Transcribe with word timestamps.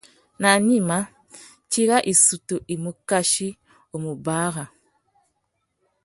Nà 0.41 0.49
gnïma, 0.63 0.99
tsi 1.69 1.81
râ 1.89 1.97
issutu 2.11 2.55
i 2.73 2.75
mù 2.83 2.91
kachi 3.09 3.47
u 3.93 3.95
mù 4.03 4.11
bàrrâ. 4.25 4.65